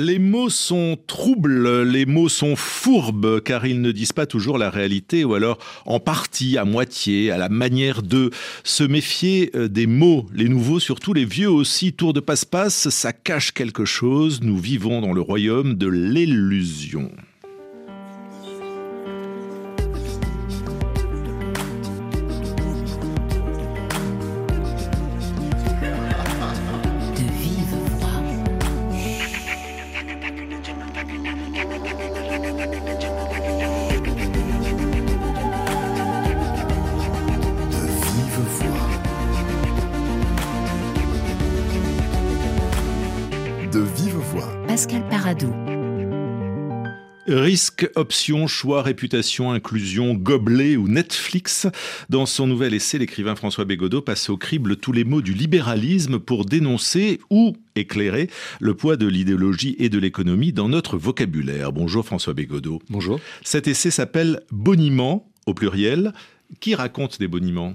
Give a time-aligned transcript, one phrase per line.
[0.00, 4.70] Les mots sont troubles, les mots sont fourbes, car ils ne disent pas toujours la
[4.70, 8.30] réalité, ou alors en partie, à moitié, à la manière de
[8.62, 13.12] se méfier euh, des mots, les nouveaux, surtout les vieux aussi, tour de passe-passe, ça
[13.12, 17.10] cache quelque chose, nous vivons dans le royaume de l'illusion.
[47.78, 51.66] Risque, option, choix, réputation, inclusion, gobelet ou Netflix.
[52.08, 56.18] Dans son nouvel essai, l'écrivain François Bégodeau passe au crible tous les mots du libéralisme
[56.18, 61.72] pour dénoncer ou éclairer le poids de l'idéologie et de l'économie dans notre vocabulaire.
[61.72, 62.80] Bonjour François Bégodeau.
[62.90, 63.20] Bonjour.
[63.42, 66.12] Cet essai s'appelle Boniment au pluriel.
[66.60, 67.74] Qui raconte des boniments?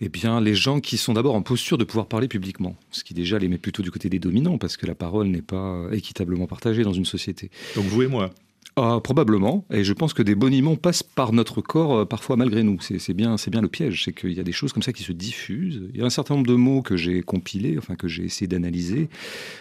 [0.00, 3.14] Eh bien, les gens qui sont d'abord en posture de pouvoir parler publiquement, ce qui
[3.14, 6.48] déjà les met plutôt du côté des dominants, parce que la parole n'est pas équitablement
[6.48, 7.50] partagée dans une société.
[7.76, 8.32] Donc vous et moi
[8.76, 12.62] ah, probablement, et je pense que des boniments passent par notre corps euh, parfois malgré
[12.62, 12.78] nous.
[12.80, 15.12] C'est bien, bien le piège, c'est qu'il y a des choses comme ça qui se
[15.12, 15.82] diffusent.
[15.92, 18.46] Il y a un certain nombre de mots que j'ai compilés, enfin que j'ai essayé
[18.46, 19.10] d'analyser,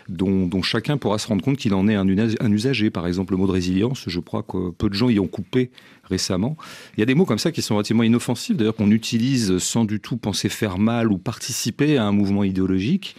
[0.08, 2.90] dont, chacun pourra se rendre compte qu'il en est un, usager.
[2.90, 5.72] Par exemple, le mot de résilience, je crois que peu de gens y ont coupé
[6.12, 6.56] récemment.
[6.96, 9.86] Il y a des mots comme ça qui sont relativement inoffensifs, d'ailleurs qu'on utilise sans
[9.86, 13.16] du tout penser faire mal ou participer à un mouvement idéologique,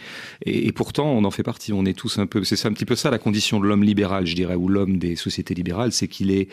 [0.47, 1.73] et, et pourtant on en fait partie.
[1.73, 4.27] On est tous un peu, c'est un petit peu ça la condition de l'homme libéral,
[4.27, 6.49] je dirais, ou l'homme des sociétés libérales c'est qu'il est,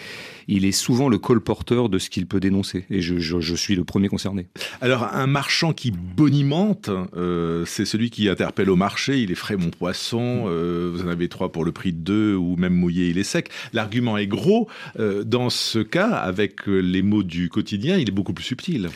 [0.47, 2.85] il est souvent le colporteur de ce qu'il peut dénoncer.
[2.89, 4.47] Et je, suis le premier concerné.
[4.81, 9.57] Alors, un marchand qui bonimente, euh, c'est celui qui interpelle au marché, il est frais
[9.57, 13.09] mon poisson, euh, vous en avez trois pour le prix de deux, ou même mouillé,
[13.09, 13.49] il est sec.
[13.73, 14.67] L'argument est gros.
[14.99, 18.89] Euh, dans ce cas, avec les mots du quotidien, il est beaucoup plus subtil.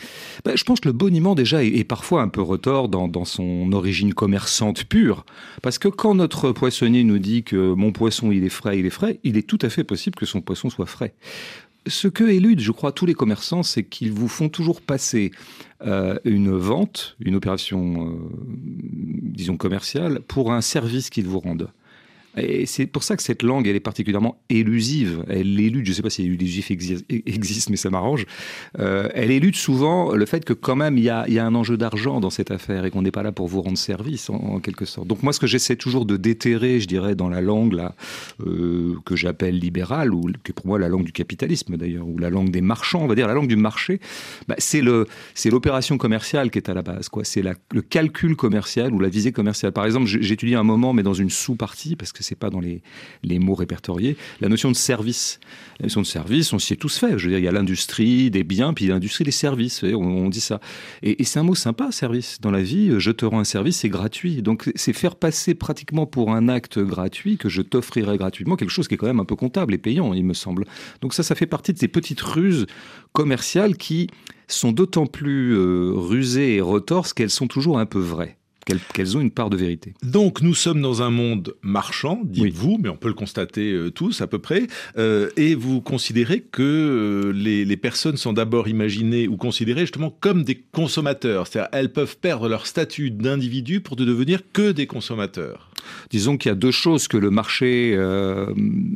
[0.44, 3.72] Ben, je pense que le boniment, déjà, est, parfois un peu retort dans, dans son
[3.72, 5.26] origine commerçante pure.
[5.62, 8.90] Parce que quand notre poissonnier nous dit que mon poisson, il est frais, il est
[8.90, 11.14] frais, il est tout à fait possible que son poisson soit frais.
[11.86, 15.32] Ce que éludent, je crois, tous les commerçants, c'est qu'ils vous font toujours passer
[15.82, 18.14] euh, une vente, une opération, euh,
[18.56, 21.68] disons, commerciale, pour un service qu'ils vous rendent.
[22.36, 25.24] Et c'est pour ça que cette langue, elle est particulièrement élusive.
[25.28, 28.26] Elle élude, je ne sais pas si élusif existe, mais ça m'arrange.
[28.78, 31.54] Euh, elle élude souvent le fait que quand même il y a, y a, un
[31.54, 34.60] enjeu d'argent dans cette affaire et qu'on n'est pas là pour vous rendre service en,
[34.60, 35.06] quelque sorte.
[35.06, 37.80] Donc moi, ce que j'essaie toujours de déterrer, je dirais, dans la langue
[38.40, 42.30] euh, que j'appelle libérale ou que pour moi la langue du capitalisme d'ailleurs ou la
[42.30, 44.00] langue des marchands, on va dire la langue du marché,
[44.48, 47.08] bah, c'est l'opération commerciale qui est à la base.
[47.22, 49.72] C'est le calcul commercial ou la visée commerciale.
[49.72, 52.82] Par exemple, j'étudie un moment, mais dans une sous-partie parce que c'est pas dans les,
[53.22, 55.40] les mots répertoriés, la notion de service.
[55.80, 57.18] La notion de service, on s'y est tous fait.
[57.18, 59.82] Je veux dire, il y a l'industrie des biens, puis l'industrie des services.
[59.82, 60.60] On, dit ça.
[61.02, 62.40] Et, c'est un mot sympa, service.
[62.40, 64.40] Dans la vie, je te rends un service, c'est gratuit.
[64.42, 68.88] Donc, c'est faire passer pratiquement pour un acte gratuit que je t'offrirai gratuitement quelque chose
[68.88, 70.66] qui est quand même un peu comptable et payant, il me semble.
[71.00, 72.66] Donc ça, ça fait partie de ces petites ruses
[73.12, 74.08] commerciales qui
[74.48, 79.20] sont d'autant plus euh, rusées et retorses qu'elles sont toujours un peu vraies qu'elles ont
[79.20, 79.94] une part de vérité.
[80.02, 84.20] Donc nous sommes dans un monde marchand, dites-vous, mais on peut le constater euh, tous
[84.20, 84.66] à peu près,
[84.98, 90.10] euh, et vous considérez que euh, les, les, personnes sont d'abord imaginées ou considérées justement
[90.10, 94.86] comme des consommateurs, c'est-à-dire elles peuvent perdre leur statut d'individu pour ne devenir que des
[94.86, 95.70] consommateurs.
[96.10, 97.98] Disons qu'il y a deux choses que le marché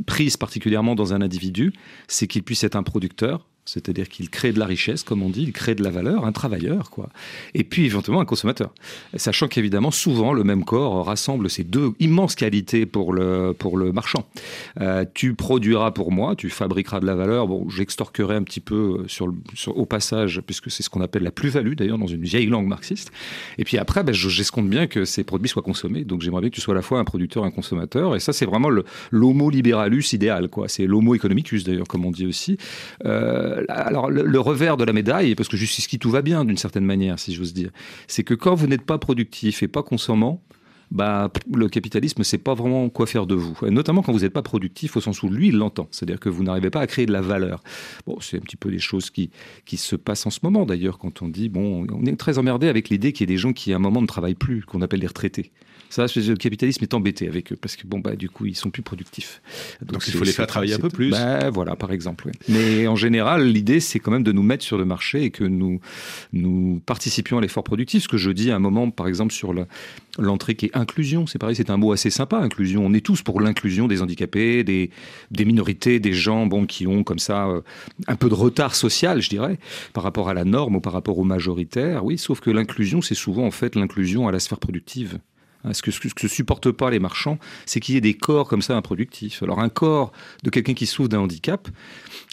[0.07, 1.73] prise particulièrement dans un individu,
[2.07, 5.43] c'est qu'il puisse être un producteur, c'est-à-dire qu'il crée de la richesse, comme on dit,
[5.43, 7.11] il crée de la valeur, un travailleur, quoi.
[7.53, 8.73] Et puis éventuellement un consommateur.
[9.17, 13.93] Sachant qu'évidemment, souvent, le même corps rassemble ces deux immenses qualités pour le, pour le
[13.93, 14.27] marchand.
[14.81, 17.47] Euh, tu produiras pour moi, tu fabriqueras de la valeur.
[17.47, 19.35] Bon, j'extorquerai un petit peu sur,
[19.69, 23.13] au passage, puisque c'est ce qu'on appelle la plus-value, d'ailleurs, dans une vieille langue marxiste.
[23.59, 26.05] Et puis après, ben, j'escompte bien que ces produits soient consommés.
[26.05, 28.17] Donc j'aimerais bien que tu sois à la fois un producteur et un consommateur.
[28.17, 28.71] Et ça, c'est vraiment
[29.11, 30.69] l'homo liberalus idéal, quoi.
[30.69, 32.57] C'est l'homo economicus, d'ailleurs, comme on dit aussi.
[33.05, 36.85] Euh, alors le, revers de la médaille, parce que jusqu'ici tout va bien d'une certaine
[36.85, 37.71] manière, si j'ose dire,
[38.07, 40.43] c'est que quand vous n'êtes pas productif et pas consommant,
[40.91, 43.59] bah, le capitalisme, c'est pas vraiment quoi faire de vous.
[43.67, 45.87] Et notamment quand vous n'êtes pas productif au sens où lui, il l'entend.
[45.91, 47.63] C'est-à-dire que vous n'arrivez pas à créer de la valeur.
[48.07, 49.31] Bon, c'est un petit peu les choses qui,
[49.67, 52.69] qui se passent en ce moment d'ailleurs quand on dit, bon, on est très emmerdé
[52.69, 54.81] avec l'idée qu'il y ait des gens qui à un moment ne travaillent plus, qu'on
[54.81, 55.53] appelle les retraités.
[55.91, 58.71] Ça, le capitalisme est embêté avec eux parce que bon bah du coup ils sont
[58.71, 59.41] plus productifs.
[59.83, 61.11] Donc, il faut les faire travailler un peu plus.
[61.11, 62.31] Bah, voilà, par exemple.
[62.49, 65.45] Mais en général, l'idée c'est quand même de nous mettre sur le marché et que
[65.45, 65.81] nous
[66.33, 68.03] nous participions à l'effort productif.
[68.03, 69.55] Ce que je dis à un moment, par exemple, sur
[70.19, 72.39] l'entrée qui est inclusion, c'est pareil, c'est un mot assez sympa.
[72.39, 74.91] Inclusion, on est tous pour l'inclusion des handicapés, des,
[75.31, 77.61] des minorités, des gens bon qui ont comme ça euh,
[78.07, 79.59] un peu de retard social, je dirais,
[79.93, 82.05] par rapport à la norme ou par rapport aux majoritaires.
[82.05, 85.19] Oui, sauf que l'inclusion, c'est souvent en fait l'inclusion à la sphère productive.
[85.65, 88.49] Hein, ce que, ce que supportent pas les marchands, c'est qu'il y ait des corps
[88.49, 89.43] comme ça improductifs.
[89.43, 90.13] Alors un corps
[90.45, 91.69] de quelqu'un qui souffre d'un handicap,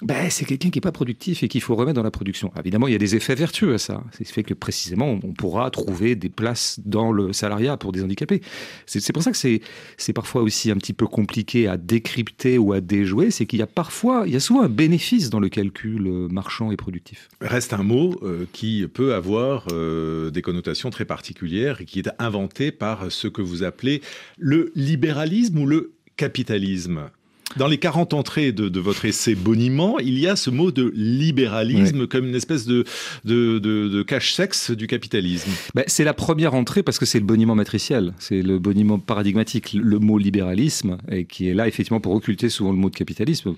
[0.03, 2.51] ben, c'est quelqu'un qui n'est pas productif et qu'il faut remettre dans la production.
[2.59, 4.03] Évidemment, il y a des effets vertueux à ça.
[4.11, 8.03] C'est ce fait que précisément, on pourra trouver des places dans le salariat pour des
[8.03, 8.41] handicapés.
[8.85, 12.81] C'est pour ça que c'est parfois aussi un petit peu compliqué à décrypter ou à
[12.81, 13.31] déjouer.
[13.31, 16.27] C'est qu'il y a parfois, il y a souvent un bénéfice dans le calcul euh,
[16.27, 17.29] marchand et productif.
[17.41, 22.09] Reste un mot euh, qui peut avoir euh, des connotations très particulières et qui est
[22.19, 24.01] inventé par ce que vous appelez
[24.37, 27.09] le libéralisme ou le capitalisme?
[27.57, 32.05] Dans les 40 entrées de, votre essai Boniment, il y a ce mot de libéralisme
[32.05, 32.83] comme une espèce de,
[33.23, 35.49] de, cache-sexe du capitalisme.
[35.73, 39.73] Ben, c'est la première entrée parce que c'est le boniment matriciel, c'est le boniment paradigmatique,
[39.73, 43.55] le mot libéralisme, et qui est là effectivement pour occulter souvent le mot de capitalisme.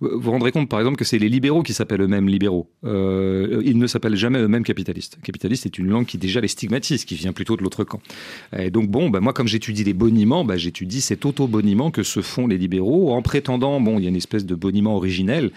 [0.00, 2.68] Vous vous rendrez compte par exemple que c'est les libéraux qui s'appellent eux-mêmes libéraux.
[2.84, 5.18] Euh, ils ne s'appellent jamais eux-mêmes capitalistes.
[5.22, 8.00] Capitaliste est une langue qui déjà les stigmatise, qui vient plutôt de l'autre camp.
[8.56, 12.20] Et donc bon, ben, moi comme j'étudie les boniments, ben, j'étudie cet auto-boniment que se
[12.20, 15.50] font les libéraux en prétendant, bon, il y a une espèce de boniment originel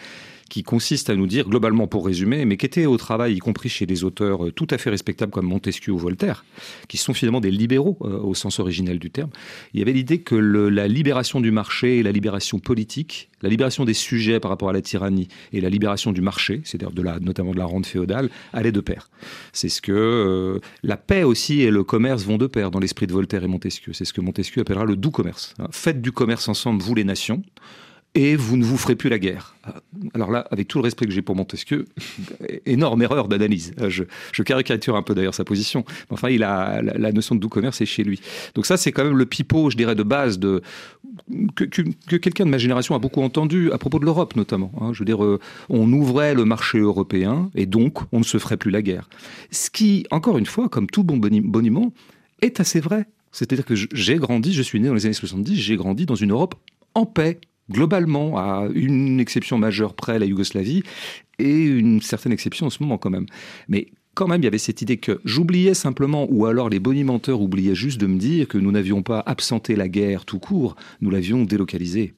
[0.51, 3.69] qui consiste à nous dire, globalement pour résumer, mais qui était au travail, y compris
[3.69, 6.43] chez des auteurs euh, tout à fait respectables comme Montesquieu ou Voltaire,
[6.89, 9.29] qui sont finalement des libéraux euh, au sens originel du terme,
[9.73, 13.85] il y avait l'idée que la libération du marché et la libération politique, la libération
[13.85, 17.21] des sujets par rapport à la tyrannie et la libération du marché, c'est-à-dire de la,
[17.21, 19.09] notamment de la rente féodale, allaient de pair.
[19.53, 23.07] C'est ce que euh, la paix aussi et le commerce vont de pair dans l'esprit
[23.07, 23.93] de Voltaire et Montesquieu.
[23.93, 25.53] C'est ce que Montesquieu appellera le doux commerce.
[25.59, 25.69] Hein.
[25.71, 27.41] Faites du commerce ensemble, vous les nations,
[28.13, 29.55] et vous ne vous ferez plus la guerre.
[30.13, 31.85] Alors là, avec tout le respect que j'ai pour Montesquieu,
[32.65, 33.73] énorme erreur d'analyse.
[33.87, 35.85] Je, caricature un peu d'ailleurs sa position.
[36.09, 38.19] Enfin, il a la, notion de doux commerce est chez lui.
[38.55, 40.61] Donc ça, c'est quand même le pipeau, je dirais, de base de
[41.55, 41.65] que,
[42.17, 44.71] quelqu'un de ma génération a beaucoup entendu à propos de l'Europe notamment.
[44.81, 44.91] Hein.
[44.93, 48.57] Je veux dire, euh, on ouvrait le marché européen et donc on ne se ferait
[48.57, 49.09] plus la guerre.
[49.51, 51.93] Ce qui, encore une fois, comme tout bon boniment,
[52.41, 53.07] est assez vrai.
[53.31, 56.31] C'est-à-dire que j'ai grandi, je suis né dans les années 70, j'ai grandi dans une
[56.31, 56.55] Europe
[56.95, 57.39] en paix,
[57.71, 60.83] globalement, à une exception majeure près, la Yougoslavie,
[61.39, 63.25] et une certaine exception en ce moment quand même.
[63.67, 67.41] Mais quand même, il y avait cette idée que j'oubliais simplement, ou alors les bonimenteurs
[67.41, 71.09] oubliaient juste de me dire que nous n'avions pas absenté la guerre tout court, nous
[71.09, 72.13] l'avions délocalisée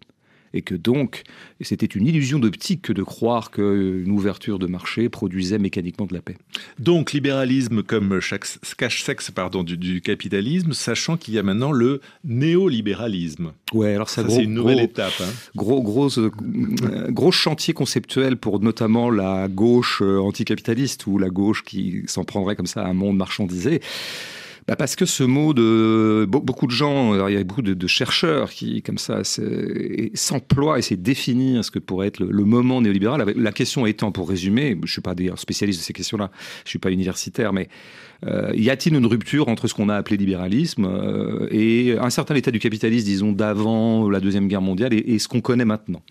[0.54, 1.24] et que donc
[1.62, 6.22] c'était une illusion d'optique que de croire qu'une ouverture de marché produisait mécaniquement de la
[6.22, 6.38] paix.
[6.80, 8.20] Donc libéralisme comme
[8.78, 13.54] cache-sexe pardon du, capitalisme, sachant qu'il y a maintenant le néolibéralisme.
[13.74, 15.14] Ouais, alors ça, c'est une nouvelle étape.
[15.22, 15.30] Hein.
[15.56, 16.32] Gros, gros, euh,
[17.10, 22.56] gros chantier conceptuel pour notamment la gauche euh, anticapitaliste ou la gauche qui s'en prendrait
[22.56, 23.82] comme ça à un monde marchandisé
[24.68, 28.50] bah Parce que ce mot de beaucoup de gens, il y a beaucoup de, chercheurs
[28.50, 29.22] qui, comme ça,
[30.14, 33.34] s'emploient et c'est définir ce que pourrait être le, moment néolibéral.
[33.36, 36.32] La question étant, pour résumer, je ne suis pas spécialiste de ces questions-là,
[36.64, 37.68] je ne suis pas universitaire, mais
[38.54, 42.52] y a-t-il une rupture entre ce qu'on a appelé libéralisme euh, et un certain état
[42.52, 46.02] du capitalisme, disons, d'avant la Deuxième Guerre mondiale et, ce qu'on connaît maintenant?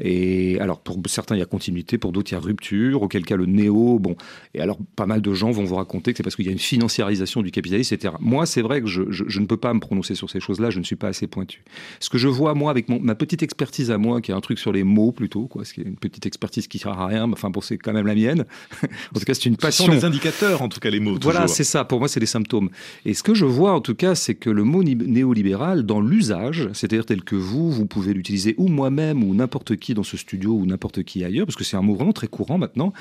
[0.00, 3.24] Et alors, pour certains, il y a continuité, pour d'autres, il y a rupture, auquel
[3.24, 4.16] cas le néo, bon.
[4.54, 6.52] Et alors, pas mal de gens vont vous raconter que c'est parce qu'il y a
[6.52, 8.14] une financiarisation du capitalisme, etc.
[8.20, 10.84] Moi, c'est vrai que je, ne peux pas me prononcer sur ces choses-là, je ne
[10.84, 11.62] suis pas assez pointu.
[12.00, 14.58] Ce que je vois, moi, avec ma petite expertise à moi, qui est un truc
[14.58, 17.26] sur les mots plutôt, quoi, ce qui est une petite expertise qui sert à rien,
[17.26, 18.44] mais enfin, bon, c'est quand même la mienne.
[18.82, 19.86] en tout cas, c'est une passion.
[19.86, 21.18] Ce sont des indicateurs, en tout cas, les mots.
[21.20, 21.84] Voilà, c'est ça.
[21.84, 22.70] Pour moi, c'est des symptômes.
[23.04, 26.68] Et ce que je vois, en tout cas, c'est que le mot néolibéral, dans l'usage,
[26.72, 30.52] c'est-à-dire tel que vous, vous pouvez l'utiliser, ou moi-même, ou n'importe qui dans ce studio,
[30.52, 32.92] ou n'importe qui ailleurs, parce que c'est un mot vraiment très courant maintenant,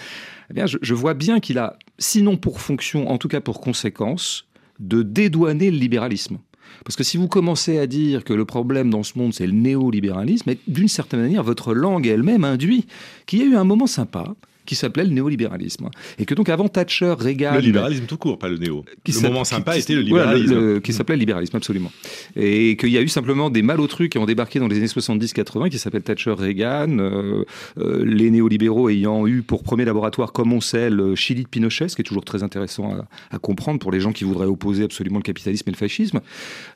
[0.50, 3.62] eh bien, je, je vois bien qu'il a, sinon pour fonction, en tout cas pour
[3.62, 4.48] conséquence,
[4.80, 6.40] de dédouaner le libéralisme.
[6.86, 9.54] Parce que si vous commencez à dire que le problème dans ce monde, c'est le
[9.54, 12.86] néolibéralisme, d'une certaine manière, votre langue elle-même induit
[13.26, 14.36] qu'il y a eu un moment sympa,
[14.70, 15.90] qui s'appelait le néolibéralisme.
[16.20, 17.56] Et que donc avant Thatcher, Reagan...
[17.56, 18.86] Le libéralisme tout court, pas le néo.
[19.08, 20.80] le moment sympa était le libéralisme.
[20.82, 21.92] qui s'appelait le libéralisme, absolument.
[22.36, 25.72] Et qu'il y a eu simplement des malotrus qui ont débarqué dans les années 70-80,
[25.72, 27.46] qui s'appellent Thatcher, Reagan, euh,
[27.80, 31.90] euh, les néolibéraux ayant eu pour premier laboratoire, comme on sait, le Chili de Pinochet,
[31.90, 32.96] ce qui est toujours très intéressant
[33.32, 36.22] à, comprendre pour les gens qui voudraient opposer absolument le capitalisme et le fascisme.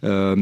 [0.04, 0.36] Euh,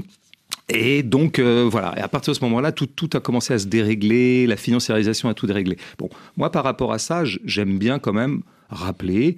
[0.74, 1.94] et donc, euh, voilà.
[1.98, 5.30] Et à partir de ce moment-là, tout, tout, a commencé à se dérégler, la financiarisation
[5.30, 5.78] a tout déréglé.
[5.98, 9.36] Bon, moi, par rapport à ça, j'aime bien quand même rappeler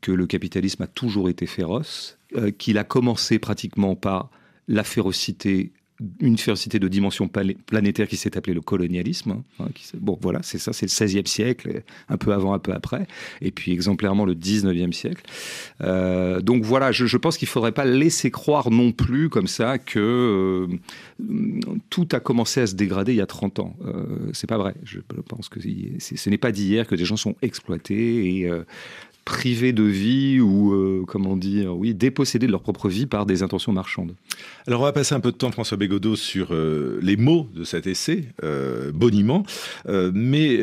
[0.00, 4.30] que le capitalisme a toujours été féroce, euh, qu'il a commencé pratiquement par
[4.66, 5.72] la férocité
[6.20, 9.30] une férocité de dimension planétaire qui s'est appelée le colonialisme.
[9.30, 9.68] Hein, hein,
[10.00, 13.06] bon, voilà, c'est ça, c'est le XVIe siècle, un peu avant, un peu après,
[13.40, 15.22] et puis exemplairement le XIXe siècle.
[15.82, 19.78] Euh, donc voilà, je, pense qu'il ne faudrait pas laisser croire non plus comme ça
[19.78, 20.66] que euh,
[21.90, 23.76] tout a commencé à se dégrader il y a 30 ans.
[23.84, 24.74] Euh, c'est pas vrai.
[24.82, 24.98] Je
[25.28, 28.64] pense que ce n'est pas d'hier que des gens sont exploités et euh,
[29.24, 33.42] privés de vie ou, euh, comment dire, oui, dépossédés de leur propre vie par des
[33.42, 34.14] intentions marchandes.
[34.66, 37.64] Alors, on va passer un peu de temps, François Bégodeau, sur euh, les mots de
[37.64, 39.44] cet essai, euh, boniment,
[39.88, 40.58] euh, mais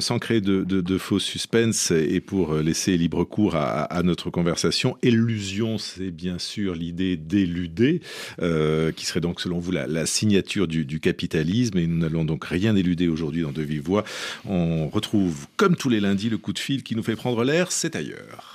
[0.00, 4.96] sans créer de, faux suspense et pour laisser libre cours à, à notre conversation.
[5.02, 8.00] Illusion, c'est bien sûr l'idée d'éluder,
[8.38, 13.08] qui serait donc, selon vous, la, signature du, capitalisme, et nous n'allons donc rien éluder
[13.08, 14.04] aujourd'hui dans De Vive Voix.
[14.46, 17.72] On retrouve, comme tous les lundis, le coup de fil qui nous fait prendre l'air,
[17.72, 18.52] c'est ailleurs.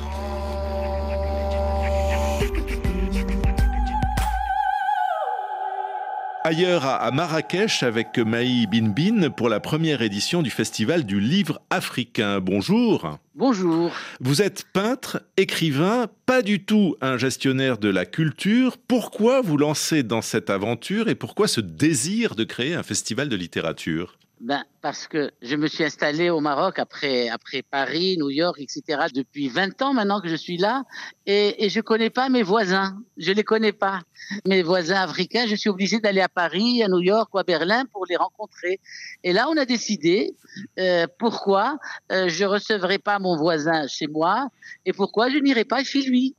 [6.43, 12.39] Ailleurs à Marrakech avec Maï Binbin pour la première édition du Festival du Livre africain.
[12.39, 13.17] Bonjour.
[13.35, 13.91] Bonjour.
[14.19, 18.77] Vous êtes peintre, écrivain, pas du tout un gestionnaire de la culture.
[18.77, 23.35] Pourquoi vous lancez dans cette aventure et pourquoi ce désir de créer un festival de
[23.35, 24.17] littérature?
[24.41, 29.05] Ben, parce que je me suis installé au Maroc après, après Paris, New York, etc.
[29.13, 30.83] Depuis 20 ans maintenant que je suis là
[31.25, 32.97] et, et je connais pas mes voisins.
[33.17, 34.01] Je les connais pas.
[34.45, 37.85] Mes voisins africains, je suis obligé d'aller à Paris, à New York ou à Berlin
[37.93, 38.79] pour les rencontrer.
[39.23, 40.35] Et là, on a décidé
[40.79, 41.77] euh, pourquoi
[42.11, 44.49] euh, je recevrai pas mon voisin chez moi
[44.85, 46.35] et pourquoi je n'irai pas chez lui.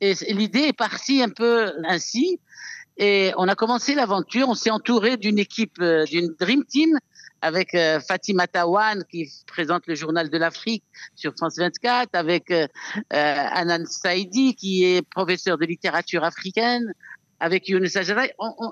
[0.00, 2.40] Et l'idée est partie un peu ainsi.
[2.98, 6.98] Et on a commencé l'aventure, on s'est entouré d'une équipe, euh, d'une Dream Team
[7.42, 12.66] avec euh, Fatima Tawan qui présente le journal de l'Afrique sur France 24, avec euh,
[13.12, 16.92] euh, Anan Saidi qui est professeur de littérature africaine,
[17.38, 18.24] avec Younes Ajara.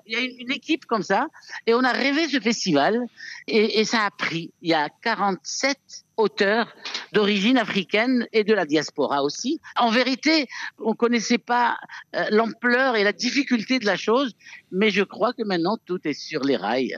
[0.07, 1.27] Il y a une, une, équipe comme ça
[1.67, 2.99] et on a rêvé ce festival
[3.47, 4.53] et, et ça a pris.
[4.63, 5.77] Il y a 47
[6.17, 6.75] auteurs
[7.15, 9.61] d'origine africaine et de la diaspora aussi.
[9.77, 10.47] En vérité,
[10.79, 11.79] on ne connaissait pas
[12.17, 14.33] euh, l'ampleur et la difficulté de la chose,
[14.73, 16.97] mais je crois que maintenant tout est sur les rails.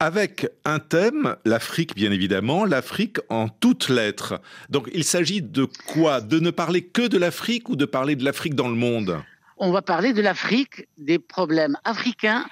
[0.00, 4.40] Avec un thème, l'Afrique bien évidemment, l'Afrique en toutes lettres.
[4.70, 6.20] Donc il s'agit de quoi?
[6.20, 9.22] De ne parler que de l'Afrique ou de parler de l'Afrique dans le monde?
[9.58, 12.46] On va parler de l'Afrique, des problèmes africains,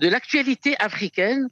[0.00, 1.48] de l'actualité africaine,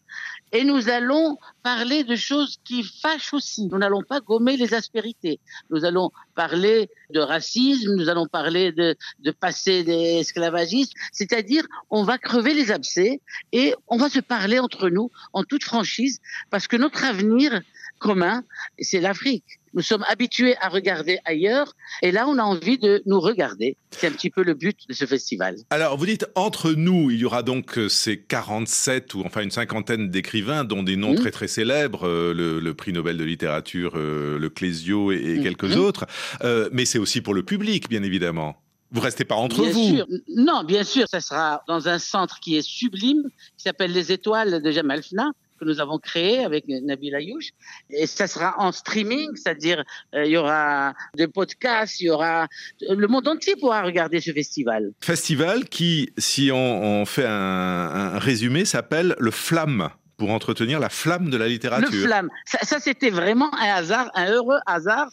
[0.52, 3.68] et nous allons parler de choses qui fâchent aussi.
[3.68, 5.40] Nous n'allons pas gommer les aspérités.
[5.70, 12.18] Nous allons parler de racisme, nous allons parler de, de passé d'esclavagisme, c'est-à-dire on va
[12.18, 13.20] crever les abcès
[13.52, 17.60] et on va se parler entre nous en toute franchise parce que notre avenir
[17.98, 18.44] commun,
[18.78, 19.57] c'est l'Afrique.
[19.74, 23.76] Nous sommes habitués à regarder ailleurs et là, on a envie de nous regarder.
[23.90, 25.56] C'est un petit peu le but de ce festival.
[25.70, 29.50] Alors, vous dites entre nous, il y aura donc euh, ces 47 ou enfin une
[29.50, 31.20] cinquantaine d'écrivains, dont des noms mmh.
[31.20, 35.38] très très célèbres, euh, le, le, prix Nobel de littérature, euh, le Clésio et, et
[35.38, 35.42] mmh.
[35.42, 35.80] quelques mmh.
[35.80, 36.06] autres.
[36.42, 38.56] Euh, mais c'est aussi pour le public, bien évidemment.
[38.90, 39.96] Vous restez pas entre bien vous.
[39.96, 40.06] Sûr.
[40.34, 43.22] Non, bien sûr, ça sera dans un centre qui est sublime,
[43.56, 47.50] qui s'appelle les Étoiles de Jamal Fna que nous avons créé avec Nabil Ayouch.
[47.90, 49.84] Et ça sera en streaming, c'est-à-dire
[50.14, 52.48] euh, il y aura des podcasts, il y aura
[52.80, 54.92] le monde entier pourra regarder ce festival.
[55.00, 60.88] Festival qui, si on, on fait un, un résumé, s'appelle le Flamme pour entretenir la
[60.88, 61.90] flamme de la littérature.
[61.92, 65.08] Le flamme, ça, ça c'était vraiment un hasard, un heureux hasard.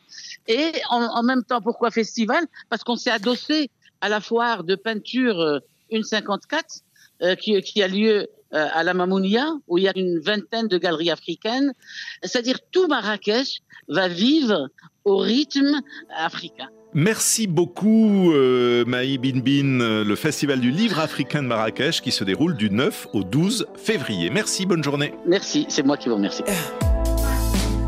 [0.48, 2.44] Et en, en même temps, pourquoi festival?
[2.70, 3.70] Parce qu'on s'est adossé
[4.02, 5.62] à la foire de peinture
[5.92, 6.82] 154
[7.22, 8.26] euh, qui, qui a lieu euh,
[8.56, 11.74] à la Mamounia, où il y a une vingtaine de galeries africaines.
[12.24, 14.70] C'est-à-dire tout Marrakech va vivre
[15.04, 15.82] au rythme
[16.16, 16.68] africain.
[16.94, 22.56] Merci beaucoup euh, Maï Binbin, le Festival du Livre africain de Marrakech qui se déroule
[22.56, 24.30] du 9 au 12 février.
[24.30, 25.14] Merci, bonne journée.
[25.28, 26.44] Merci, c'est moi qui vous remercie.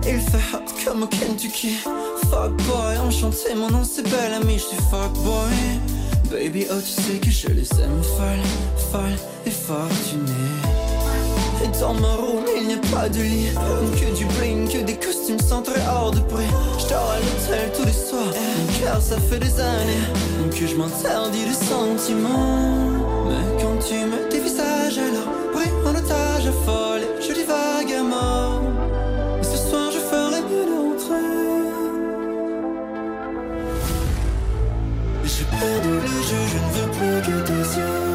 [0.10, 1.80] Il fait hot comme au Kentucky
[2.30, 5.54] Fuck boy, enchanté, mon nom c'est belle amie, je suis fuck boy
[6.32, 10.57] Baby, oh tu sais que je les aime folles, folles et fortunées
[11.80, 13.50] Dans ma room il n'y a pas de lit.
[14.00, 16.52] Que du bling, que des costumes centrés hors de prix.
[16.80, 18.34] Je à l'hôtel tous les soirs
[18.80, 20.50] cœur ça fait des années.
[20.52, 23.28] Que je m'interdis les sentiments.
[23.28, 28.62] Mais quand tu me dévisages alors Pris en otage folle Je divague à mort
[29.42, 31.16] ce soir je ferai mieux d'entrer.
[35.24, 38.07] J'ai perdu le jeu, je ne veux plus que tes yeux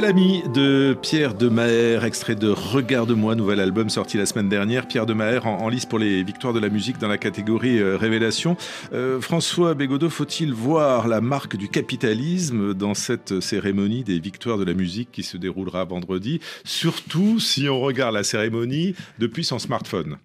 [0.00, 0.14] Bel
[0.54, 4.88] de Pierre de Maher, extrait de Regarde-moi, nouvel album sorti la semaine dernière.
[4.88, 7.98] Pierre de Maher en, lice pour les victoires de la musique dans la catégorie euh,
[7.98, 8.56] Révélation.
[8.94, 14.64] Euh, François Bégodeau, faut-il voir la marque du capitalisme dans cette cérémonie des victoires de
[14.64, 20.16] la musique qui se déroulera vendredi Surtout si on regarde la cérémonie depuis son smartphone?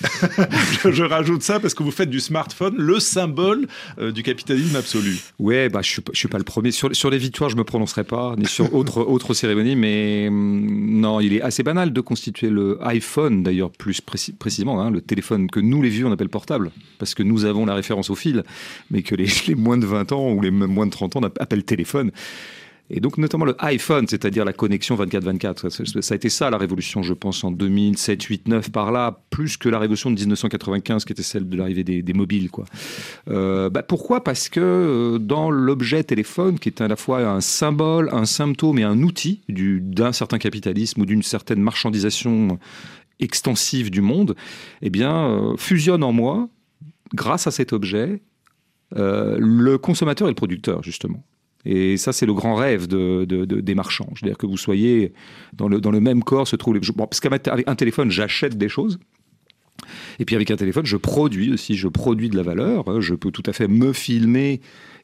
[0.84, 3.66] je, rajoute ça parce que vous faites du smartphone le symbole
[3.98, 5.18] euh, du capitalisme absolu.
[5.40, 6.70] Ouais, bah, je ne suis, pas le premier.
[6.70, 11.20] Sur, les victoires, je me prononcerai pas, ni sur autre autre cérémonie, mais hum, non,
[11.20, 15.60] il est assez banal de constituer le iPhone, d'ailleurs plus précisément, hein, le téléphone que
[15.60, 18.42] nous les vieux on appelle portable, parce que nous avons la référence au fil,
[18.90, 21.64] mais que les, les moins de 20 ans ou les moins de 30 ans appellent
[21.64, 22.10] téléphone.
[22.90, 26.02] Et donc notamment le iPhone, c'est-à-dire la connexion 24-24.
[26.02, 29.56] Ça a été ça la révolution, je pense, en 2007, 8, 9, par là, plus
[29.56, 32.50] que la révolution de 1995 qui était celle de l'arrivée des, mobiles.
[32.50, 32.66] Quoi.
[33.28, 34.22] Euh, bah pourquoi?
[34.22, 38.78] Parce que euh, dans l'objet téléphone, qui est à la fois un symbole, un symptôme
[38.78, 42.58] et un outil d'un certain capitalisme ou d'une certaine marchandisation
[43.18, 44.36] extensive du monde,
[44.82, 46.50] eh bien, euh, fusionne en moi,
[47.14, 48.20] grâce à cet objet,
[48.96, 51.24] le consommateur et le producteur, justement.
[51.64, 54.08] Et ça, c'est le grand rêve de, des marchands.
[54.14, 55.12] Je veux dire que vous soyez
[55.54, 56.80] dans le, dans le même corps se trouvent les...
[56.94, 58.98] Bon, parce qu'avec un téléphone, j'achète des choses.
[60.18, 63.00] Et puis avec un téléphone, je produis aussi, je produis de la valeur.
[63.00, 64.60] Je peux tout à fait me filmer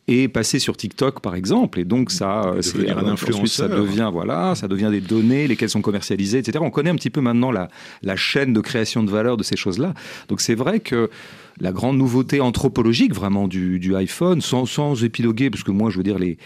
[0.09, 4.55] et passer sur TikTok par exemple et donc ça c'est un influenceur ça devient voilà
[4.55, 7.69] ça devient des données lesquelles sont commercialisées etc on connaît un petit peu maintenant la,
[8.03, 9.95] la chaîne de création de valeur de ces choses là
[10.29, 11.11] donc c'est vrai que
[11.61, 16.19] la grande nouveauté anthropologique vraiment du, iPhone, sans, épiloguer, parce que moi je veux dire
[16.19, 16.39] les,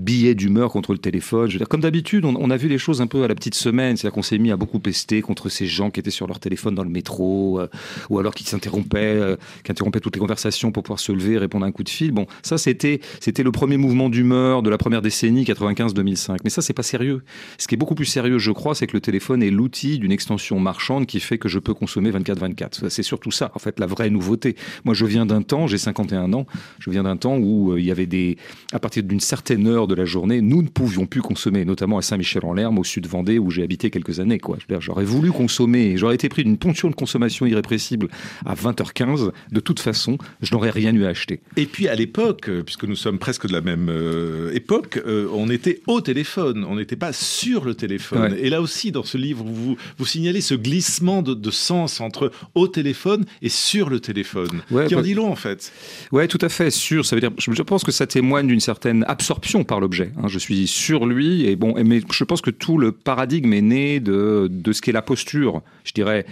[0.00, 3.24] billets d'humeur contre le téléphone, je comme d'habitude on, a vu les choses un peu
[3.24, 6.00] à la petite semaine, c'est-à-dire qu'on s'est mis à beaucoup pester contre ces gens qui
[6.00, 7.68] étaient sur leur téléphone dans le métro, euh,
[8.10, 11.38] ou alors qui s'interrompaient, euh, qui interrompaient toutes les conversations pour pouvoir se lever et
[11.38, 12.12] répondre à un coup de fil.
[12.12, 16.62] Bon, ça c'était c'était le premier mouvement d'humeur de la première décennie 95-2005, mais ça
[16.62, 17.22] c'est pas sérieux.
[17.58, 20.12] Ce qui est beaucoup plus sérieux, je crois, c'est que le téléphone est l'outil d'une
[20.12, 22.88] extension marchande qui fait que je peux consommer 24-24.
[22.88, 24.51] C'est surtout ça, en fait, la vraie nouveauté.
[24.84, 26.46] Moi, je viens d'un temps, j'ai 51 ans,
[26.78, 28.36] je viens d'un temps où euh, il y avait des,
[28.72, 32.02] à partir d'une certaine heure de la journée, nous ne pouvions plus consommer, notamment à
[32.02, 34.38] Saint-Michel-en-Lerme, au sud Vendée, où j'ai habité quelques années.
[34.38, 34.58] Quoi.
[34.80, 38.08] J'aurais voulu consommer, j'aurais été pris d'une ponction de consommation irrépressible
[38.46, 39.30] à 20h15.
[39.50, 41.40] De toute façon, je n'aurais rien eu à acheter.
[41.56, 45.00] Et puis à l'époque, euh, puisque nous sommes presque de la même euh, époque,
[45.32, 48.36] on était au téléphone, on n'était pas sur le téléphone.
[48.38, 52.30] Et là aussi, dans ce livre, vous, vous signalez ce glissement de, de sens entre
[52.54, 55.72] au téléphone et sur le téléphone qui en bah dit long en fait.
[56.10, 57.04] Ouais, tout à fait, sûr.
[57.04, 60.12] Ça veut dire, je pense que ça témoigne d'une certaine absorption par l'objet.
[60.18, 60.28] Hein.
[60.28, 64.00] Je suis sur lui et bon, mais je pense que tout le paradigme est né
[64.00, 66.26] de, de ce qu'est la posture, je dirais.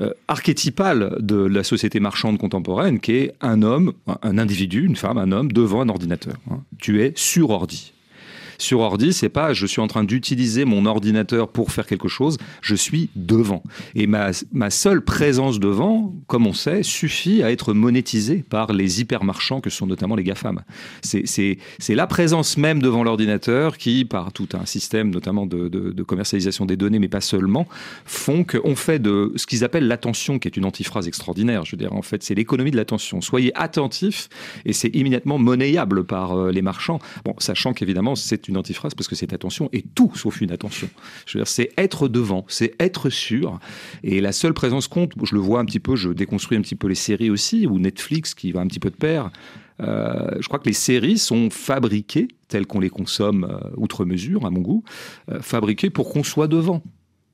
[0.00, 5.18] Euh, archétypale de la société marchande contemporaine, qui est un homme, un individu, une femme,
[5.18, 6.36] un homme devant un ordinateur.
[6.50, 6.62] Hein.
[6.78, 7.92] Tu es sur ordi.
[8.60, 12.36] Sur ordi, c'est pas je suis en train d'utiliser mon ordinateur pour faire quelque chose,
[12.60, 13.62] je suis devant.
[13.94, 19.00] Et ma, ma seule présence devant, comme on sait, suffit à être monétisée par les
[19.00, 20.62] hypermarchands que sont notamment les GAFAM.
[21.02, 21.56] C'est
[21.88, 26.76] la présence même devant l'ordinateur qui, par tout un système notamment de, de, commercialisation des
[26.76, 27.66] données, mais pas seulement,
[28.04, 31.64] font qu'on fait de ce qu'ils appellent l'attention, qui est une antiphrase extraordinaire.
[31.64, 33.20] Je veux dire, en fait, c'est l'économie de l'attention.
[33.20, 34.28] Soyez attentifs
[34.64, 36.98] et c'est immédiatement monnayable par euh, les marchands.
[37.24, 40.88] Bon, sachant qu'évidemment, c'est une antiphrase parce que cette attention est tout sauf une attention.
[41.44, 43.58] C'est être devant, c'est être sûr.
[44.04, 46.74] Et la seule présence compte, je le vois un petit peu, je déconstruis un petit
[46.74, 49.30] peu les séries aussi, ou Netflix qui va un petit peu de pair.
[49.80, 54.44] Euh, je crois que les séries sont fabriquées telles qu'on les consomme euh, outre mesure,
[54.44, 54.84] à mon goût,
[55.30, 56.82] euh, fabriquées pour qu'on soit devant.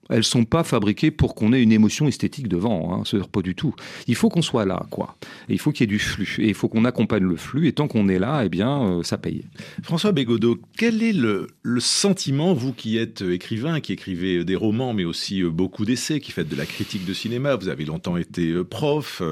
[0.08, 3.54] Elles sont pas fabriquées pour qu'on ait une émotion esthétique devant, hein, c'est pas du
[3.54, 3.74] tout.
[4.06, 5.16] Il faut qu'on soit là, quoi.
[5.48, 7.72] il faut qu'il y ait du flux, et il faut qu'on accompagne le flux, et
[7.72, 9.44] tant qu'on est là, eh bien, euh, ça paye.
[9.82, 15.04] François Bégodeau, quel est le, sentiment, vous qui êtes écrivain, qui écrivez des romans, mais
[15.04, 18.50] aussi euh, beaucoup d'essais, qui faites de la critique de cinéma, vous avez longtemps été
[18.50, 19.22] euh, prof,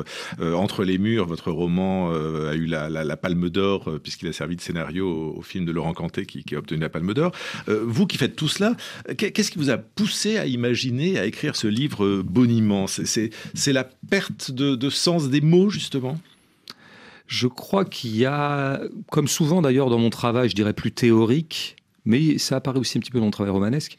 [0.41, 5.35] Entre les murs, votre roman a eu la, Palme d'Or, puisqu'il a servi de scénario
[5.37, 7.33] au, film de Laurent Cantet, qui, qui a obtenu la Palme d'Or.
[7.67, 8.77] vous qui faites tout cela,
[9.17, 14.51] qu'est-ce qui vous a poussé à imaginer à écrire ce livre boniment C'est la perte
[14.51, 16.19] de, sens des mots, justement?
[17.27, 21.77] Je crois qu'il y a, comme souvent d'ailleurs dans mon travail, je dirais plus théorique,
[22.05, 23.99] mais ça apparaît aussi un petit peu dans mon travail romanesque,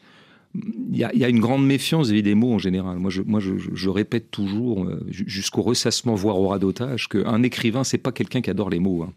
[0.91, 2.97] il y, a, une grande méfiance vis des mots en général.
[2.97, 7.97] Moi, je, moi, je, répète toujours, euh, jusqu'au ressassement, voire au radotage, qu'un écrivain, c'est
[7.97, 9.03] pas quelqu'un qui adore les mots.
[9.03, 9.13] Hein.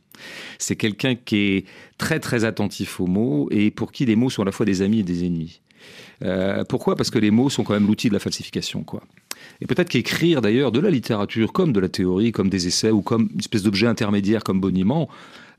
[0.58, 1.64] C'est quelqu'un qui est
[1.96, 4.82] très, très attentif aux mots et pour qui les mots sont à la fois des
[4.82, 5.61] amis et des ennemis.
[6.24, 6.96] Euh, pourquoi?
[6.96, 9.03] Parce que les mots sont quand même l'outil de la falsification, quoi.
[9.61, 13.03] Et peut-être qu'écrire d'ailleurs de la littérature comme de la théorie, comme des essais ou
[13.03, 15.09] comme une espèce d'objet intermédiaire comme boniment,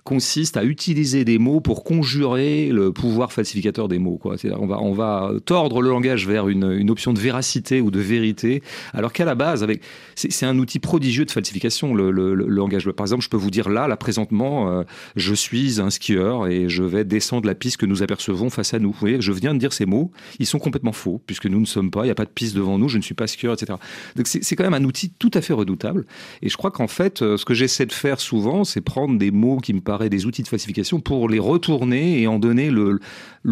[0.10, 4.17] consiste à utiliser des mots pour conjurer le pouvoir falsificateur des mots.
[4.17, 4.38] Quoi.
[4.58, 8.00] On, va, on va tordre le langage vers une, une option de véracité ou de
[8.00, 8.63] vérité,
[8.95, 9.67] alors qu'à la base,
[10.15, 12.89] c'est, un outil prodigieux de falsification, le, le, le, langage.
[12.89, 14.84] Par exemple, je peux vous dire là, là présentement, euh,
[15.15, 18.80] je suis un skieur et je vais descendre la piste que nous apercevons face à
[18.80, 18.91] nous.
[18.91, 21.67] Vous voyez, je viens de dire ces mots, ils sont complètement faux, puisque nous ne
[21.67, 23.54] sommes pas, il n'y a pas de piste devant nous, je ne suis pas skieur,
[23.54, 23.78] etc.
[24.15, 26.08] Donc c'est, c'est quand même un outil tout à fait redoutable.
[26.41, 29.30] Et je crois qu'en fait, euh, ce que j'essaie de faire souvent, c'est prendre des
[29.30, 33.00] mots qui me paraissent des outils de falsification pour les retourner et en donner le,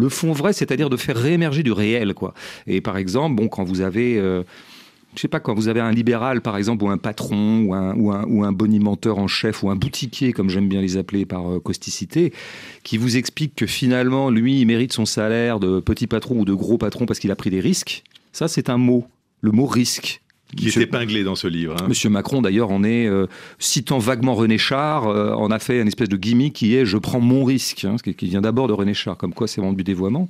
[0.08, 2.14] fond vrai, c'est-à-dire de faire réémerger du réel.
[2.14, 2.32] Quoi.
[2.66, 4.18] Et par exemple, bon, quand vous avez...
[4.18, 4.42] Euh,
[5.14, 7.64] je sais pas, quand vous avez un libéral, par exemple, ou un patron,
[7.96, 11.60] ou un bonimenteur en chef, ou un boutiquier, comme j'aime bien les appeler par euh,
[11.60, 12.32] causticité,
[12.84, 16.54] qui vous explique que finalement, lui, il mérite son salaire de petit patron ou de
[16.54, 19.06] gros patron parce qu'il a pris des risques, ça, c'est un mot.
[19.40, 20.20] Le mot risque.
[20.56, 21.76] Qui est épinglé dans ce livre.
[21.78, 21.86] Hein.
[21.88, 23.26] Monsieur Macron, d'ailleurs, en est, euh,
[23.58, 26.96] citant vaguement René Char, euh, en a fait une espèce de gimmick qui est «je
[26.96, 29.84] prends mon risque hein, qui vient d'abord de René Char, comme quoi c'est vraiment du
[29.84, 30.28] dévoiement.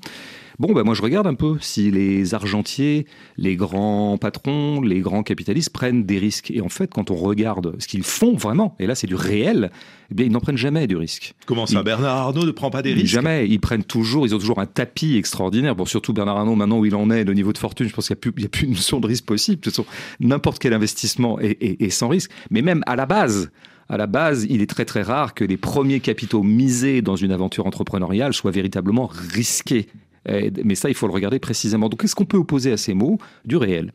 [0.59, 5.23] Bon, ben moi je regarde un peu si les argentiers, les grands patrons, les grands
[5.23, 6.51] capitalistes prennent des risques.
[6.51, 9.71] Et en fait, quand on regarde ce qu'ils font vraiment, et là c'est du réel,
[10.11, 11.35] eh bien ils n'en prennent jamais du risque.
[11.47, 13.07] Comment ça Bernard Arnault ne prend pas des risques?
[13.07, 13.47] Jamais.
[13.49, 15.77] Ils prennent toujours, ils ont toujours un tapis extraordinaire.
[15.77, 18.09] Bon, surtout Bernard Arnault, maintenant où il en est, le niveau de fortune, je pense
[18.09, 19.59] qu'il n'y a, plus une notion de risque possible.
[19.59, 19.87] De toute façon,
[20.19, 22.33] n'importe quel investissement est, est sans risque.
[22.51, 23.53] Mais même à la base,
[23.89, 27.31] à la base, il est très très rare que les premiers capitaux misés dans une
[27.31, 29.87] aventure entrepreneuriale soient véritablement risqués.
[30.27, 31.89] Mais ça, il faut le regarder précisément.
[31.89, 33.93] Donc, qu'est-ce qu'on peut opposer à ces mots Du réel?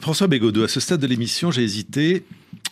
[0.00, 2.24] François Bégodeau, à ce stade de l'émission, j'ai hésité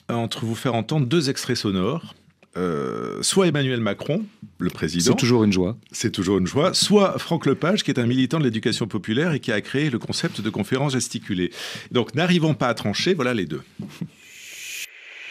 [0.08, 2.14] entre vous faire entendre deux extraits sonores.
[2.56, 4.24] Euh, soit Emmanuel Macron,
[4.58, 5.12] le président.
[5.12, 5.76] C'est toujours une joie.
[5.92, 6.72] C'est toujours une joie.
[6.72, 9.98] Soit Franck Lepage, qui est un militant de l'éducation populaire et qui a créé le
[9.98, 11.50] concept de conférence gesticulée.
[11.90, 13.62] Donc, n'arrivons pas à trancher, voilà les deux.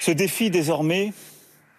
[0.02, 1.14] Ce défi désormais,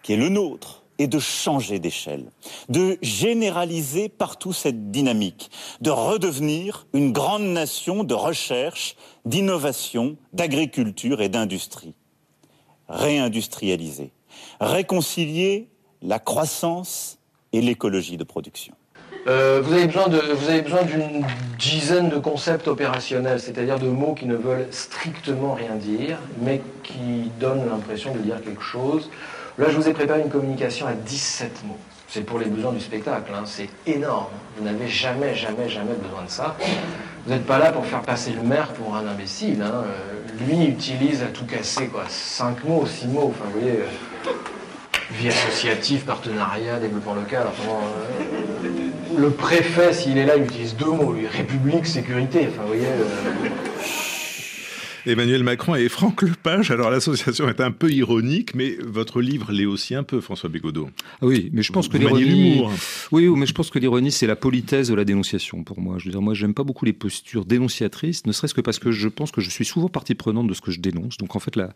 [0.03, 2.25] qui est le nôtre, et de changer d'échelle,
[2.69, 11.29] de généraliser partout cette dynamique, de redevenir une grande nation de recherche, d'innovation, d'agriculture et
[11.29, 11.93] d'industrie.
[12.89, 14.11] Réindustrialiser,
[14.59, 15.69] réconcilier
[16.01, 17.19] la croissance
[17.53, 18.73] et l'écologie de production.
[19.27, 21.25] Euh, vous avez besoin d'une
[21.59, 27.29] dizaine de concepts opérationnels, c'est-à-dire de mots qui ne veulent strictement rien dire, mais qui
[27.39, 29.09] donnent l'impression de dire quelque chose.
[29.57, 31.77] Là, je vous ai préparé une communication à 17 mots.
[32.07, 33.41] C'est pour les besoins du spectacle, hein.
[33.45, 34.27] c'est énorme.
[34.55, 36.55] Vous n'avez jamais, jamais, jamais besoin de ça.
[37.25, 39.63] Vous n'êtes pas là pour faire passer le maire pour un imbécile.
[39.63, 39.83] Hein.
[39.83, 42.03] Euh, lui utilise à tout casser, quoi.
[42.07, 44.31] 5 mots, 6 mots, enfin, vous voyez, euh,
[45.13, 47.47] vie associative, partenariat, développement local.
[47.67, 48.69] Euh,
[49.17, 52.85] le préfet, s'il est là, il utilise deux mots, lui, République, sécurité, enfin, vous voyez.
[55.07, 56.69] Emmanuel Macron et Franck Lepage.
[56.69, 60.89] Alors l'association est un peu ironique, mais votre livre l'est aussi un peu, François Bégodeau.
[61.21, 62.61] Ah oui, mais je pense que l'ironie.
[63.13, 65.95] Oui, mais je pense que l'ironie, c'est la politesse de la dénonciation pour moi.
[65.97, 68.91] Je veux dire, moi, j'aime pas beaucoup les postures dénonciatrices, ne serait-ce que parce que
[68.91, 71.17] je pense que je suis souvent partie prenante de ce que je dénonce.
[71.17, 71.73] Donc en fait, là.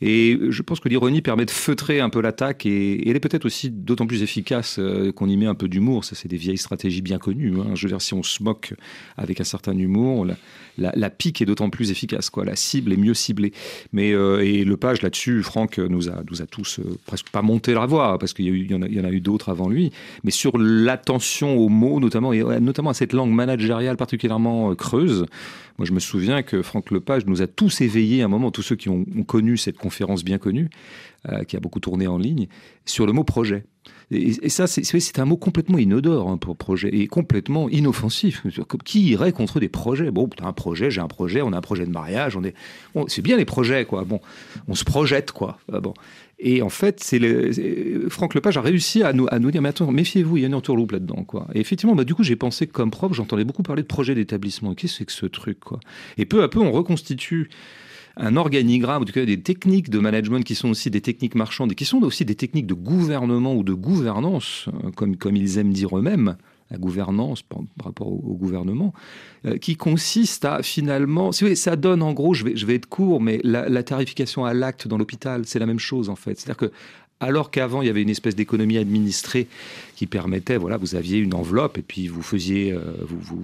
[0.00, 3.44] Et je pense que l'ironie permet de feutrer un peu l'attaque et, elle est peut-être
[3.44, 6.04] aussi d'autant plus efficace euh, qu'on y met un peu d'humour.
[6.04, 7.60] Ça, c'est des vieilles stratégies bien connues.
[7.60, 7.74] Hein.
[7.74, 8.72] Je veux dire, si on se moque
[9.16, 10.24] avec un certain humour,
[10.78, 12.30] la, la, pique est d'autant plus efficace.
[12.30, 12.44] Quoi.
[12.44, 13.52] La cible mieux ciblée.
[13.92, 17.42] Mais, euh, et le page là-dessus, Franck nous a, nous a tous euh, presque pas
[17.42, 19.92] monté la voix, parce qu'il y, y, en a eu d'autres avant lui,
[20.24, 25.26] mais sur l'attention aux mots, notamment, et notamment à cette langue managériale particulièrement euh, creuse.
[25.80, 28.60] Moi, je me souviens que Franck Lepage nous a tous éveillés à un moment, tous
[28.60, 30.68] ceux qui ont, connu cette conférence bien connue,
[31.30, 32.48] euh, qui a beaucoup tourné en ligne,
[32.84, 33.64] sur le mot projet.
[34.10, 38.42] Et, ça, c'est un mot complètement inodore hein, pour projet et complètement inoffensif.
[38.84, 40.10] Qui irait contre des projets?
[40.10, 42.54] Bon, as un projet, j'ai un projet, on a un projet de mariage, on est,
[43.06, 44.04] c'est bien les projets, quoi.
[44.04, 44.20] Bon,
[44.68, 45.60] on se projette, quoi.
[45.72, 45.94] Ah, bon.
[46.42, 50.38] Et en fait, c'est le, Franck Lepage a réussi à nous, dire, mais attends, méfiez-vous,
[50.38, 51.46] il y a une entourloupe là-dedans, quoi.
[51.54, 54.74] Et effectivement, bah, du coup, j'ai pensé comme prof, j'entendais beaucoup parler de projet d'établissement.
[54.74, 55.60] Qu'est-ce que c'est que ce truc,
[56.18, 57.48] Et peu à peu, on reconstitue
[58.16, 61.72] un organigramme, en tout cas des techniques de management qui sont aussi des techniques marchandes
[61.72, 65.72] et qui sont aussi des techniques de gouvernement ou de gouvernance, euh, comme, ils aiment
[65.72, 66.36] dire eux-mêmes,
[66.70, 68.92] la gouvernance par, rapport au, gouvernement,
[69.46, 72.86] euh, qui consiste à finalement, si ça donne en gros, je vais, je vais être
[72.86, 76.38] court, mais la, la tarification à l'acte dans l'hôpital, c'est la même chose en fait.
[76.38, 76.72] C'est-à-dire que
[77.20, 79.46] alors qu'avant il y avait une espèce d'économie administrée
[79.94, 83.42] qui permettait, voilà, vous aviez une enveloppe et puis vous faisiez, euh, vous,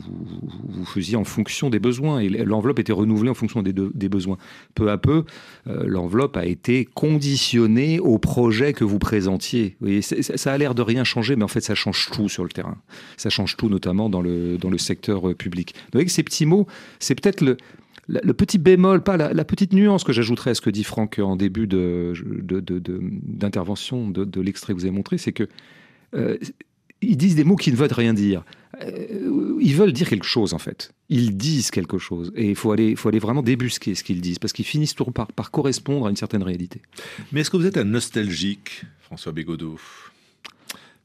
[0.69, 4.39] vous, faisiez en fonction des besoins et l'enveloppe était renouvelée en fonction des, des besoins.
[4.75, 5.25] Peu à peu,
[5.67, 9.77] euh, l'enveloppe a été conditionnée au projet que vous présentiez.
[9.81, 12.45] Vous voyez, ça a l'air de rien changer, mais en fait ça change tout sur
[12.45, 12.79] le terrain.
[13.19, 15.75] Ça change tout, notamment dans le dans le secteur euh, public.
[15.93, 16.67] Donc avec ces petits mots,
[16.99, 17.59] c'est peut-être le
[18.09, 21.35] le petit bémol, pas la, petite nuance que j'ajouterais à ce que dit Franck en
[21.37, 25.49] début d'intervention de, l'extrait que vous avez montré, c'est que
[26.15, 26.37] euh,
[27.03, 28.45] ils disent des mots qui ne veulent rien dire.
[28.83, 30.93] Euh, ils veulent dire quelque chose en fait.
[31.09, 34.39] Ils disent quelque chose et il faut aller, faut aller vraiment débusquer ce qu'ils disent
[34.39, 36.83] parce qu'ils finissent par, par correspondre à une certaine réalité.
[37.33, 39.79] Mais est-ce que vous êtes un nostalgique, François Bégodeau?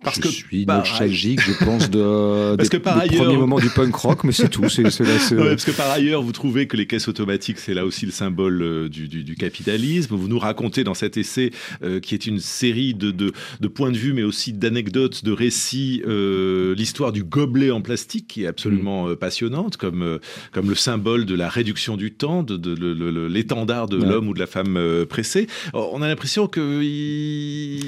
[0.04, 3.24] Parce je que suis nostalgique, je pense, de, parce des, que par ailleurs...
[3.24, 4.68] premiers moments du punk rock, mais c'est tout.
[4.70, 5.04] C'est, c'est,
[5.36, 8.62] parce que par ailleurs, vous trouvez que les caisses automatiques, c'est là aussi le symbole
[8.62, 10.16] euh, du, du, du, capitalisme.
[10.16, 11.52] Vous nous racontez dans cet essai,
[11.84, 15.32] euh, qui est une série de, de, de, points de vue, mais aussi d'anecdotes, de
[15.32, 19.16] récits, euh, l'histoire du gobelet en plastique, qui est absolument mm.
[19.18, 20.20] passionnante, comme,
[20.52, 24.40] comme le symbole de la réduction du temps, de, de, l'étendard de l'homme ou de
[24.40, 25.48] la femme pressée.
[25.74, 26.82] On a l'impression que...
[26.82, 27.82] Il...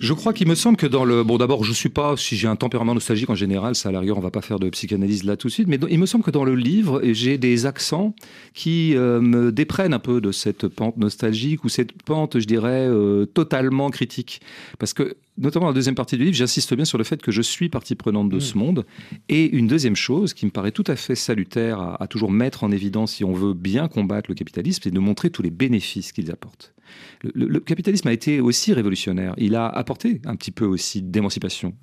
[0.00, 2.56] Je crois qu'il me semble que dans Bon, d'abord, je suis pas, si j'ai un
[2.56, 5.36] tempérament nostalgique en général, ça à la rigueur, on va pas faire de psychanalyse là
[5.36, 8.14] tout de suite, mais il me semble que dans le livre, j'ai des accents
[8.54, 12.86] qui euh, me déprennent un peu de cette pente nostalgique ou cette pente, je dirais,
[12.88, 14.40] euh, totalement critique.
[14.78, 17.30] Parce que notamment dans la deuxième partie du livre, j'insiste bien sur le fait que
[17.30, 18.40] je suis partie prenante de mmh.
[18.40, 18.86] ce monde.
[19.28, 22.64] Et une deuxième chose qui me paraît tout à fait salutaire à, à toujours mettre
[22.64, 26.12] en évidence si on veut bien combattre le capitalisme, c'est de montrer tous les bénéfices
[26.12, 26.74] qu'ils apportent.
[27.22, 29.34] Le, capitalisme a été aussi révolutionnaire.
[29.36, 31.74] Il a apporté un petit peu aussi d'émancipation,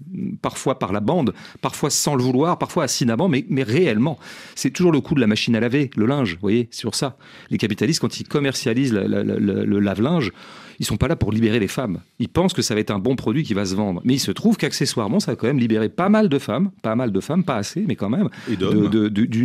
[0.41, 4.17] parfois par la bande, parfois sans le vouloir, parfois assinamment, mais, mais réellement.
[4.55, 7.17] C'est toujours le coup de la machine à laver, le linge, vous voyez, sur ça.
[7.49, 10.31] Les capitalistes, quand ils commercialisent le lave-linge,
[10.79, 11.99] ils sont pas là pour libérer les femmes.
[12.19, 14.01] Ils pensent que ça va être un bon produit qui va se vendre.
[14.03, 16.95] Mais il se trouve qu'accessoirement, ça a quand même libéré pas mal de femmes, pas
[16.95, 18.29] mal de femmes, pas assez, mais quand même.
[18.49, 18.89] Et d'hommes.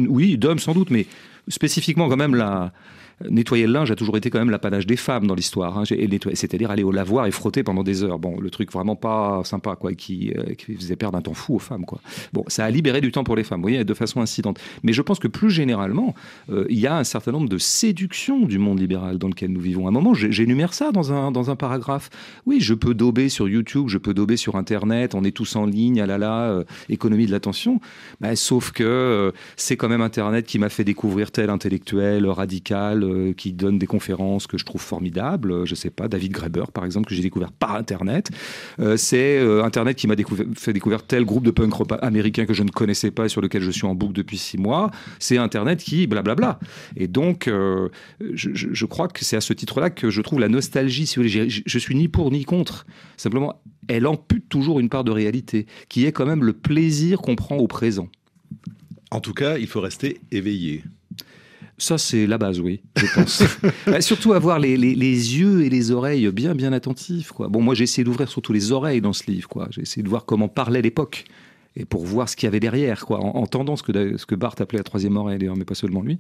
[0.08, 1.06] oui, d'hommes sans doute, mais
[1.48, 2.72] spécifiquement quand même la,
[3.28, 6.70] nettoyer le linge a toujours été quand même l'apanage des femmes dans l'histoire, hein, c'est-à-dire
[6.70, 8.18] aller au lavoir et frotter pendant des heures.
[8.18, 11.56] Bon, le truc vraiment pas sympa, quoi, qui, euh, qui, faisait perdre un temps fou
[11.56, 12.00] aux femmes, quoi.
[12.32, 14.58] Bon, ça a libéré du temps pour les femmes, vous voyez, de façon incidente.
[14.82, 16.14] Mais je pense que plus généralement,
[16.50, 19.60] euh, il y a un certain nombre de séductions du monde libéral dans lequel nous
[19.60, 19.86] vivons.
[19.86, 22.10] À un moment, j'énumère ça dans un, dans un paragraphe.
[22.46, 25.66] Oui, je peux dober sur YouTube, je peux dober sur Internet, on est tous en
[25.66, 27.80] ligne, ah là là, euh, économie de l'attention.
[28.20, 33.32] Bah, sauf que c'est quand même Internet qui m'a fait découvrir tel intellectuel radical euh,
[33.32, 35.66] qui donne des conférences que je trouve formidables.
[35.66, 38.30] Je sais pas, David Graeber, par exemple, que j'ai découvert par Internet.
[38.78, 40.14] Euh, c'est euh, Internet qui m'a
[40.54, 43.62] fait découvrir tel groupe de punk américain que je ne connaissais pas et sur lequel
[43.62, 44.90] je suis en boucle depuis six mois.
[45.18, 46.58] C'est Internet qui blablabla.
[46.96, 51.16] Et donc, je, crois que c'est à ce titre-là que je trouve la nostalgie, si
[51.16, 51.48] vous voulez.
[51.48, 52.86] Je, je suis ni pour ni contre.
[53.16, 57.36] Simplement, elle ampute toujours une part de réalité, qui est quand même le plaisir qu'on
[57.36, 58.08] prend au présent.
[59.10, 60.84] En tout cas, il faut rester éveillé.
[61.80, 63.42] Ça, c'est la base, oui, je pense.
[64.00, 67.32] Surtout avoir les, les, yeux et les oreilles bien, bien attentifs.
[67.32, 67.48] Quoi.
[67.48, 69.48] Bon, moi, j'ai essayé d'ouvrir surtout les oreilles dans ce livre.
[69.48, 69.66] Quoi.
[69.70, 71.24] J'ai essayé de voir comment parlait l'époque
[71.76, 74.34] et pour voir ce qu'il y avait derrière, quoi, en entendant ce que, ce que
[74.34, 76.18] Barthes appelait la troisième oreille, d'ailleurs, mais pas seulement lui.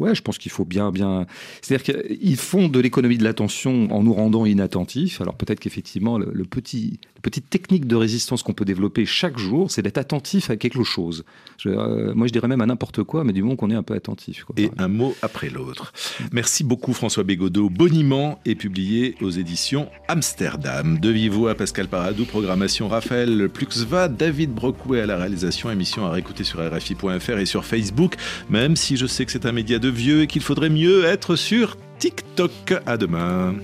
[0.00, 1.26] Ouais, je pense qu'il faut bien, bien.
[1.60, 5.20] C'est-à-dire qu'ils font de l'économie de l'attention en nous rendant inattentifs.
[5.20, 9.70] Alors peut-être qu'effectivement, le, petit, la petite technique de résistance qu'on peut développer chaque jour,
[9.70, 11.24] c'est d'être attentif à quelque chose.
[11.66, 13.94] Euh, moi, je dirais même à n'importe quoi, mais du moment qu'on est un peu
[13.94, 14.46] attentif.
[14.56, 15.92] Et un mot après l'autre.
[16.32, 17.68] Merci beaucoup, François Bégodeau.
[17.68, 20.98] Boniment est publié aux éditions Amsterdam.
[20.98, 26.10] De vivo à Pascal Paradou, programmation Raphaël Pluxva, David Brocouet à la réalisation, émission à
[26.10, 28.14] réécouter sur RFI.fr et sur Facebook,
[28.48, 31.36] même si je sais que c'est un média de vieux et qu'il faudrait mieux être
[31.36, 32.74] sur TikTok.
[32.86, 33.54] À demain.